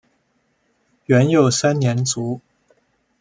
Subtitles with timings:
[1.05, 2.41] 元佑三年卒。